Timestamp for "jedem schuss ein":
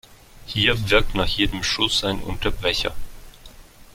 1.27-2.23